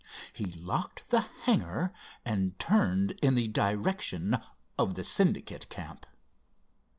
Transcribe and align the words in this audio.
He 0.33 0.45
locked 0.45 1.11
the 1.11 1.21
hangar, 1.43 1.93
and 2.25 2.57
turned 2.57 3.11
in 3.21 3.35
the 3.35 3.47
direction 3.47 4.39
of 4.75 4.95
the 4.95 5.03
Syndicate 5.03 5.69
camp. 5.69 6.07